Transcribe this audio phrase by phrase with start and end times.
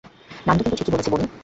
[0.45, 1.25] নান্দু কিন্তু ঠিকই বলেছে, বনি।